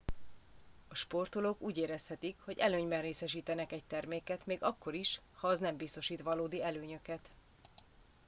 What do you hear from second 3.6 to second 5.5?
egy terméket még akkor is ha